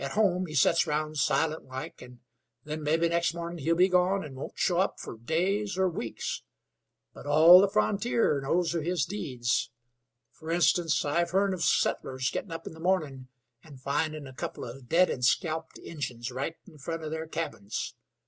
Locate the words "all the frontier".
7.24-8.40